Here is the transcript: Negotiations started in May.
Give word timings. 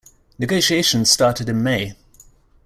Negotiations 0.39 1.11
started 1.11 1.47
in 1.47 1.61
May. 1.61 1.93